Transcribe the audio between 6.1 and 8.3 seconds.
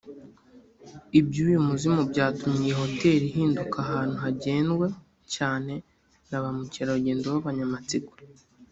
na ba mukerarugendo b’abanyamatsiko